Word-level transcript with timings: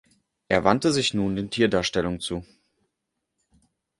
Er 0.49 0.63
wandte 0.63 0.91
sich 0.91 1.13
nun 1.13 1.35
den 1.35 1.51
Tierdarstellungen 1.51 2.19
zu. 2.21 2.43